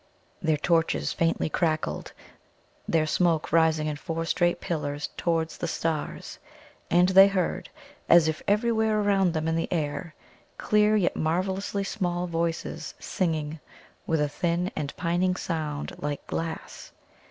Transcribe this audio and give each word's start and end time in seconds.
Their 0.41 0.57
torches 0.57 1.13
faintly 1.13 1.47
crackled, 1.47 2.13
their 2.87 3.05
smoke 3.05 3.51
rising 3.51 3.85
in 3.85 3.97
four 3.97 4.25
straight 4.25 4.59
pillars 4.59 5.09
towards 5.15 5.59
the 5.59 5.67
stars. 5.67 6.39
And 6.89 7.09
they 7.09 7.27
heard, 7.27 7.69
as 8.09 8.27
if 8.27 8.41
everywhere 8.47 8.99
around 9.01 9.33
them 9.35 9.47
in 9.47 9.55
the 9.55 9.71
air, 9.71 10.15
clear 10.57 10.95
yet 10.95 11.15
marvellously 11.15 11.83
small 11.83 12.25
voices 12.25 12.95
singing 12.97 13.59
with 14.07 14.19
a 14.19 14.27
thin 14.27 14.71
and 14.75 14.91
pining 14.97 15.35
sound 15.35 15.93
like 15.99 16.25
glass. 16.25 16.91